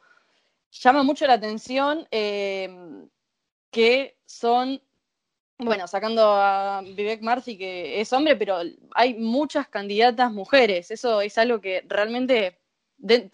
[0.72, 2.70] Llama mucho la atención eh,
[3.72, 4.82] que son,
[5.58, 8.60] bueno, sacando a Vivek Marcy, que es hombre, pero
[8.96, 10.92] hay muchas candidatas mujeres.
[10.92, 12.60] Eso es algo que realmente,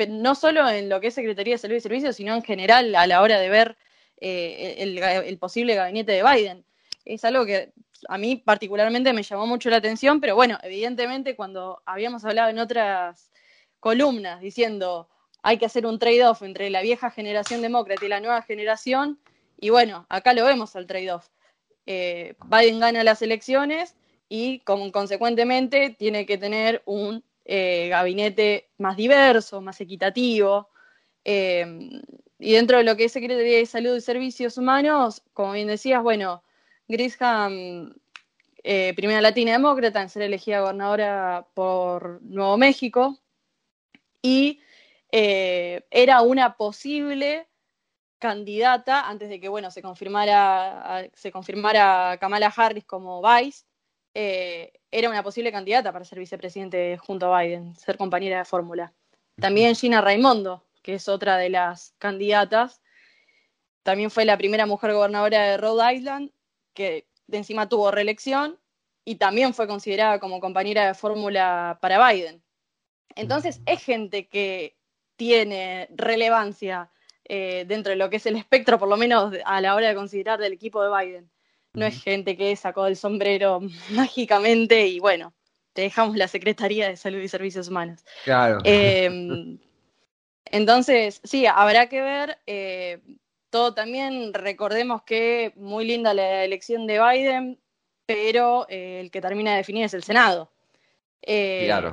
[0.10, 3.08] no solo en lo que es Secretaría de Salud y Servicios, sino en general a
[3.08, 3.78] la hora de ver
[4.22, 6.66] eh, el, posible gabinete de Biden.
[7.06, 7.72] Es algo que
[8.08, 12.60] a mí particularmente me llamó mucho la atención, pero bueno, evidentemente cuando habíamos hablado en
[12.60, 13.32] otras
[13.80, 15.10] columnas diciendo
[15.42, 19.20] hay que hacer un trade-off entre la vieja generación demócrata y la nueva generación,
[19.58, 21.28] y bueno, acá lo vemos al trade-off.
[21.86, 23.96] Eh, Biden gana las elecciones
[24.28, 30.70] y como, consecuentemente tiene que tener un eh, gabinete más diverso, más equitativo.
[32.40, 36.02] Y dentro de lo que es Secretaría de Salud y Servicios Humanos, como bien decías,
[36.02, 36.42] bueno,
[36.90, 37.94] Grisham,
[38.64, 43.18] eh, primera latina demócrata en ser elegida gobernadora por Nuevo México,
[44.22, 44.60] y
[45.12, 47.48] eh, era una posible
[48.20, 53.64] candidata antes de que bueno se confirmara se confirmara Kamala Harris como vice
[54.14, 58.92] eh, era una posible candidata para ser vicepresidente junto a Biden ser compañera de fórmula
[59.40, 62.82] también Gina Raimondo que es otra de las candidatas.
[63.84, 66.32] También fue la primera mujer gobernadora de Rhode Island,
[66.80, 68.58] que de encima tuvo reelección
[69.04, 72.42] y también fue considerada como compañera de fórmula para Biden.
[73.16, 74.78] Entonces, es gente que
[75.18, 76.90] tiene relevancia
[77.26, 79.96] eh, dentro de lo que es el espectro, por lo menos a la hora de
[79.96, 81.30] considerar del equipo de Biden.
[81.74, 85.34] No es gente que sacó el sombrero mágicamente y bueno,
[85.74, 88.06] te dejamos la Secretaría de Salud y Servicios Humanos.
[88.24, 88.60] Claro.
[88.64, 89.60] Eh,
[90.46, 92.38] entonces, sí, habrá que ver.
[92.48, 93.02] Eh,
[93.50, 97.60] todo también, recordemos que muy linda la elección de Biden,
[98.06, 100.52] pero eh, el que termina de definir es el Senado.
[101.22, 101.92] Eh, claro.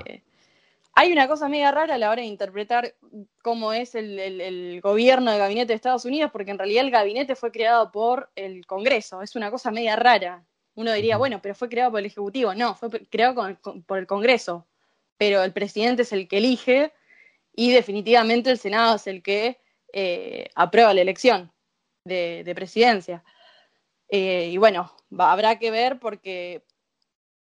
[0.94, 2.94] hay una cosa media rara a la hora de interpretar
[3.42, 7.50] cómo es el, gobierno de gabinete de Estados Unidos, porque en realidad el gabinete fue
[7.50, 10.44] creado por el Congreso, es una cosa media rara.
[10.74, 12.54] Uno diría, bueno, pero fue creado por el Ejecutivo.
[12.54, 14.66] No, fue creado por el Congreso,
[15.16, 16.92] pero el presidente es el que elige
[17.54, 19.58] y definitivamente el Senado es el que
[19.98, 21.50] eh, aprueba la elección
[22.04, 23.24] de, presidencia.
[24.10, 26.66] Eh, y bueno, habrá que ver porque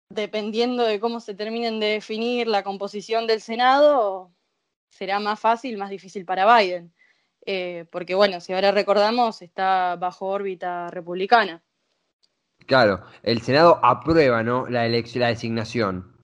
[0.09, 4.31] dependiendo de cómo se terminen de definir la composición del Senado,
[4.89, 6.93] será más fácil, más difícil para Biden.
[7.45, 11.61] Eh, porque bueno, si ahora recordamos, está bajo órbita republicana.
[12.67, 14.65] Claro, el Senado aprueba, ¿no?
[14.69, 16.15] La elección, la designación.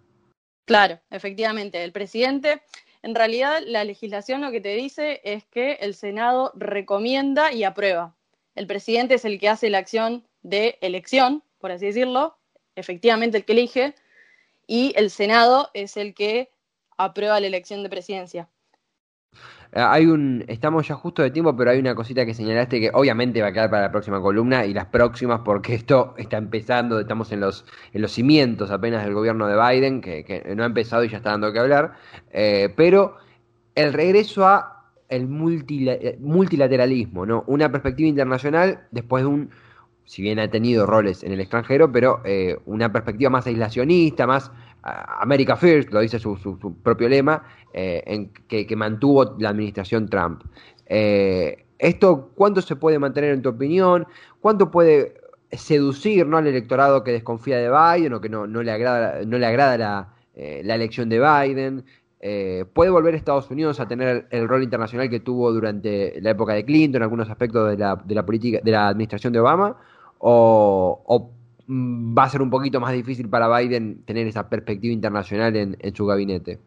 [0.66, 1.84] Claro, efectivamente.
[1.84, 2.64] El presidente,
[3.06, 8.16] en realidad, la legislación lo que te dice es que el Senado recomienda y aprueba.
[8.56, 12.36] El presidente es el que hace la acción de elección, por así decirlo,
[12.76, 13.94] efectivamente el que elige,
[14.66, 16.50] y el Senado es el que
[16.98, 18.50] aprueba la elección de presidencia.
[19.76, 22.92] Eh, hay un, estamos ya justo de tiempo, pero hay una cosita que señalaste que
[22.94, 26.98] obviamente va a quedar para la próxima columna y las próximas porque esto está empezando,
[27.00, 31.04] estamos en los, en los cimientos apenas del gobierno de Biden, que, no ha empezado
[31.04, 31.94] y ya está dando que hablar,
[32.32, 33.18] eh, pero
[33.76, 34.72] el regreso a
[35.10, 37.44] el multilateralismo, ¿no?
[37.46, 39.50] Una perspectiva internacional después de un
[40.06, 44.52] si bien ha tenido roles en el extranjero, pero eh, una perspectiva más aislacionista, más
[44.84, 46.38] America First, lo dice su,
[46.84, 50.44] propio lema, eh, en, que, mantuvo la administración Trump.
[50.86, 54.06] Eh, ¿Esto cuánto se puede mantener en tu opinión?
[54.40, 55.16] ¿Cuánto puede
[55.52, 56.38] seducir ¿no?
[56.38, 59.78] al electorado que desconfía de Biden o que no, no le agrada, no le agrada
[59.78, 60.14] la,
[60.64, 61.84] la elección de Biden?
[62.74, 66.64] ¿Puede volver Estados Unidos a tener el rol internacional que tuvo durante la época de
[66.64, 69.76] Clinton, en algunos aspectos de la, de la política, de la administración de Obama?
[70.20, 71.32] O,
[71.68, 76.06] va a ser un poquito más difícil para Biden tener esa perspectiva internacional en, su
[76.06, 76.60] gabinete?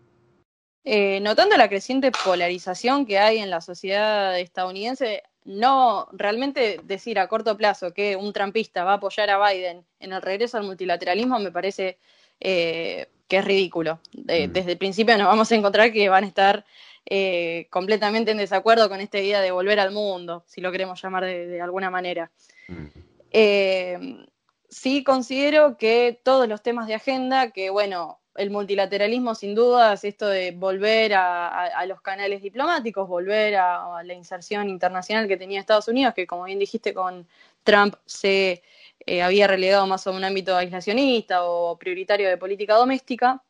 [0.85, 7.29] Eh, notando la creciente polarización que hay en la sociedad estadounidense, no realmente decir a
[7.29, 11.39] corto plazo que un trampista va a apoyar a Biden en el regreso al multilateralismo
[11.39, 11.99] me parece
[12.41, 14.01] eh, que es ridículo.
[14.13, 14.53] Mm.
[14.53, 16.65] Desde el principio nos vamos a encontrar que van a estar
[17.11, 21.25] eh, completamente en desacuerdo con esta idea de volver al mundo, si lo queremos llamar
[21.25, 22.31] de, alguna manera.
[22.69, 22.87] Mm.
[23.31, 24.27] Eh,
[24.69, 30.05] sí considero que todos los temas de agenda, que bueno, el multilateralismo sin duda es
[30.05, 35.89] esto de volver a, los canales diplomáticos, volver a, la inserción internacional que tenía Estados
[35.89, 37.27] Unidos, que como bien dijiste con
[37.65, 38.63] Trump se
[39.07, 43.43] eh, había relegado más a un ámbito aislacionista o prioritario de política doméstica,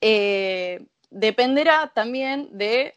[0.00, 2.94] eh, dependerá también de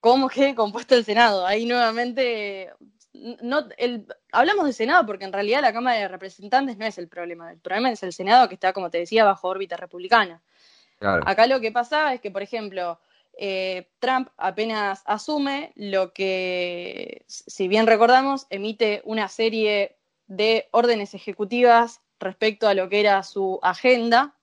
[0.00, 1.46] cómo quede compuesto el Senado.
[1.46, 2.70] Ahí nuevamente
[3.42, 7.08] no, el, hablamos de Senado porque en realidad la Cámara de Representantes no es el
[7.08, 7.52] problema.
[7.52, 10.42] El problema es el Senado que está, como te decía, bajo órbita republicana.
[11.00, 13.00] Acá lo que pasa es que, por ejemplo,
[13.38, 22.02] eh, Trump apenas asume lo que, si bien recordamos, emite una serie de órdenes ejecutivas
[22.18, 24.34] respecto a lo que era su agenda,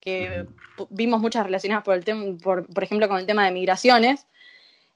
[0.00, 0.46] que
[0.90, 4.26] vimos muchas relacionadas por, el por, por ejemplo, con el tema de migraciones,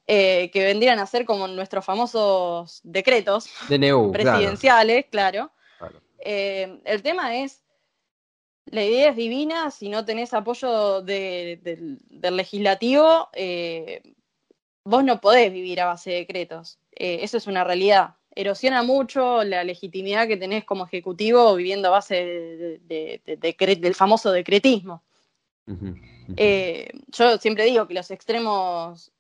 [0.09, 3.49] eh, que vendrían a ser como nuestros famosos decretos
[4.13, 5.51] presidenciales, claro.
[6.21, 7.61] Eh, el tema es,
[8.67, 14.15] la idea es divina, si no tenés apoyo del legislativo, eh,
[14.85, 16.79] vos no podés vivir a base de decretos.
[16.93, 18.15] eso es una realidad.
[18.31, 25.03] Erosiona mucho la legitimidad que tenés como ejecutivo viviendo a base del famoso decretismo.
[25.67, 29.11] yo siempre digo que los extremos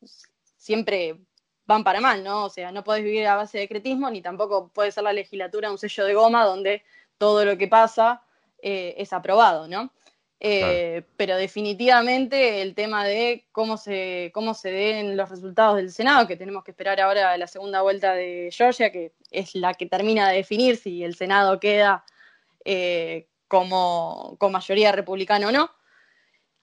[0.66, 1.20] siempre
[1.64, 2.46] van para mal, ¿no?
[2.46, 5.70] O sea, no podés vivir a base de decretismo, ni tampoco puede ser la legislatura
[5.70, 6.82] un sello de goma donde
[7.18, 8.22] todo lo que pasa
[8.60, 9.92] eh, es aprobado, ¿no?
[10.40, 16.26] Eh, pero definitivamente el tema de cómo se, cómo se den los resultados del Senado,
[16.26, 20.28] que tenemos que esperar ahora la segunda vuelta de Georgia, que es la que termina
[20.28, 22.04] de definir si el Senado queda
[22.64, 25.70] eh, como, con mayoría republicana o no,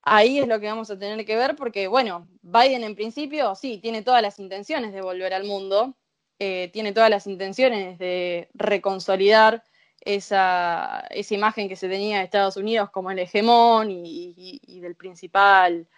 [0.04, 3.78] ahí es lo que vamos a tener que ver porque, bueno, Biden en principio sí,
[3.78, 5.96] tiene todas las intenciones de volver al mundo,
[6.38, 9.64] eh, tiene todas las intenciones de reconsolidar
[10.00, 15.88] esa, esa, imagen que se tenía de Estados Unidos como el hegemón y, del principal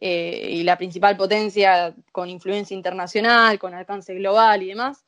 [0.00, 5.04] eh, y la principal potencia con influencia internacional, con alcance global y demás.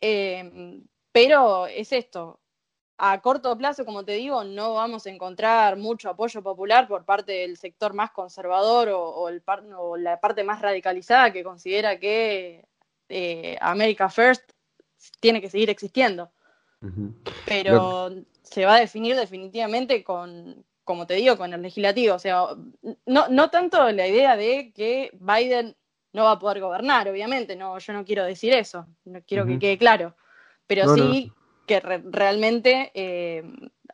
[0.00, 0.82] Eh,
[1.12, 2.40] pero es esto,
[3.04, 7.32] a corto plazo, como te digo, no vamos a encontrar mucho apoyo popular por parte
[7.32, 9.28] del sector más conservador o,
[9.98, 12.64] la parte más radicalizada que considera que
[13.08, 14.52] eh, America First
[15.18, 16.30] tiene que seguir existiendo.
[17.44, 22.14] Pero se va a definir definitivamente con, como te digo, con el legislativo.
[22.14, 22.50] O sea,
[23.06, 25.74] no, no tanto la idea de que Biden
[26.12, 29.58] no va a poder gobernar, obviamente, no, yo no quiero decir eso, no quiero que
[29.58, 30.14] quede claro,
[30.68, 31.32] pero sí
[31.66, 33.44] que realmente eh,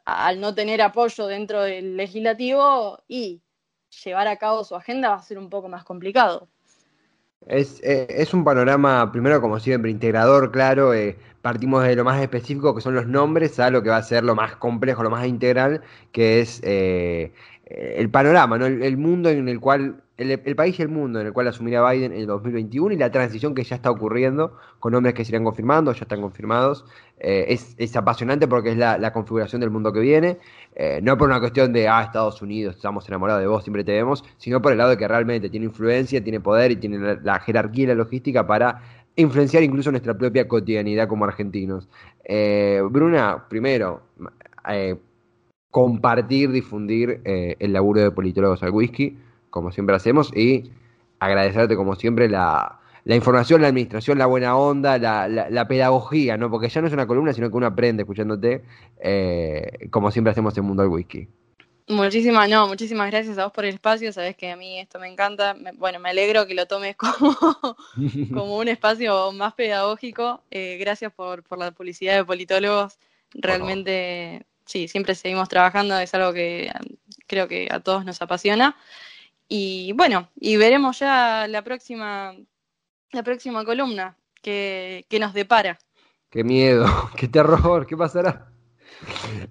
[0.04, 3.42] al no tener apoyo dentro del legislativo y
[4.04, 6.48] llevar a cabo su agenda va a ser un poco más complicado.
[7.46, 12.20] Es, eh, es un panorama, primero como siempre, integrador, claro, eh, partimos de lo más
[12.20, 15.10] específico que son los nombres a lo que va a ser lo más complejo, lo
[15.10, 18.66] más integral, que es el panorama, ¿no?
[18.66, 22.12] el, mundo en el cual el, país y el mundo en el cual asumirá Biden
[22.12, 25.44] en el 2021 y la transición que ya está ocurriendo con nombres que se irán
[25.44, 26.84] confirmando, ya están confirmados.
[27.20, 30.38] Eh, es, apasionante porque es la, configuración del mundo que viene,
[30.74, 33.92] eh, no por una cuestión de, ah, Estados Unidos, estamos enamorados de vos, siempre te
[33.92, 37.38] vemos, sino por el lado de que realmente tiene influencia, tiene poder y tiene la,
[37.38, 38.82] jerarquía y la logística para
[39.14, 41.88] influenciar incluso nuestra propia cotidianidad como argentinos.
[42.24, 44.02] Eh, Bruna, primero,
[45.70, 49.16] compartir, difundir el laburo de politólogos al whisky
[49.50, 50.70] como siempre hacemos, y
[51.18, 56.50] agradecerte como siempre la, información, la administración, la buena onda, la, pedagogía, ¿no?
[56.50, 58.62] Porque ya no es una columna, sino que uno aprende escuchándote,
[59.00, 61.28] eh, como siempre hacemos en Mundo del Whisky.
[61.88, 65.08] Muchísimas, no, muchísimas gracias a vos por el espacio, sabes que a mí esto me
[65.08, 67.34] encanta, bueno, me alegro que lo tomes como,
[68.34, 72.98] como un espacio más pedagógico, eh, gracias por, por la publicidad de politólogos,
[73.32, 76.70] realmente, sí, siempre seguimos trabajando, es algo que
[77.26, 78.76] creo que a todos nos apasiona.
[79.48, 82.34] Y bueno, y veremos ya la próxima,
[83.12, 85.78] la próxima columna que, nos depara.
[86.30, 86.86] Qué miedo,
[87.16, 88.50] qué terror, ¿qué pasará?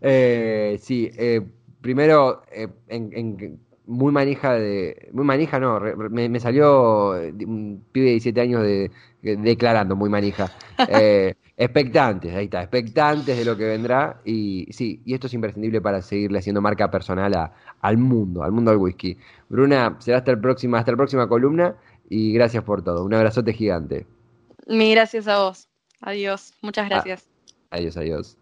[0.02, 1.41] Eh, sí, eh,
[1.82, 5.10] primero, eh, en, muy manija de.
[5.14, 8.91] Muy manija, no, me, salió un pibe de 17 años de,
[9.22, 10.52] declarando muy manija.
[11.58, 14.22] expectantes, ahí está, expectantes de lo que vendrá.
[14.24, 18.51] Y sí, y esto es imprescindible para seguirle haciendo marca personal a, al mundo, al
[18.51, 19.18] mundo del whisky.
[19.49, 21.76] Bruna, será hasta, el próxima, hasta la próxima columna
[22.10, 23.03] y gracias por todo.
[23.03, 24.05] Un abrazote gigante.
[24.68, 25.68] Mi gracias a vos.
[26.01, 26.53] Adiós.
[26.62, 27.28] Muchas ah, gracias.
[27.72, 28.38] adiós, adiós.